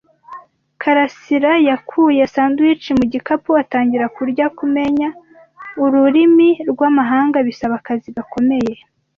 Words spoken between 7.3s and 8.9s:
bisaba akazi gakomeye.